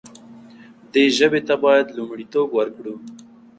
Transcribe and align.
دې 0.91 1.03
ژبې 1.17 1.41
ته 1.47 1.55
باید 1.63 1.95
لومړیتوب 1.97 2.47
ورکړو. 2.53 2.95